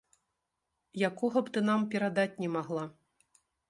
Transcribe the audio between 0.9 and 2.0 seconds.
Якога б ты нам